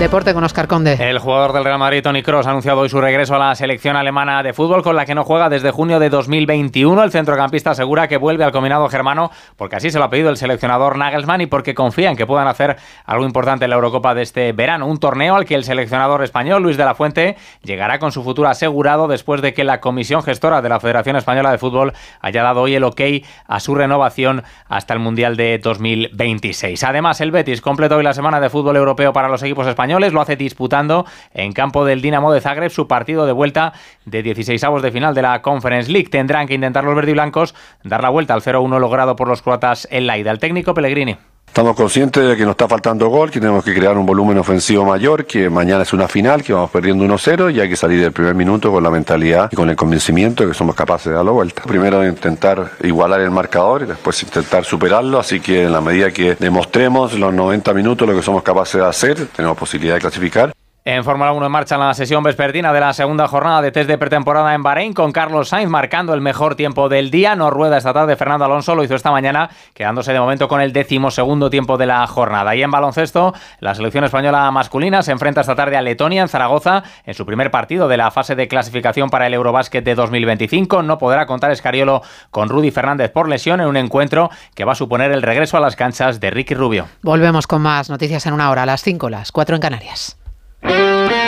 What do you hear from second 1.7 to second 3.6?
Madrid, Tony Cross, ha anunciado hoy su regreso a la